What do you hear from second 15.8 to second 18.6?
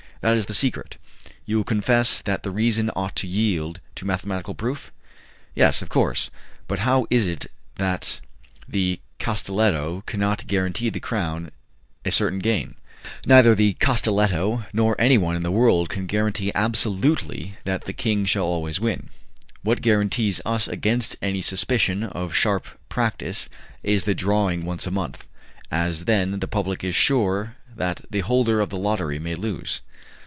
can guarantee absolutely that the king shall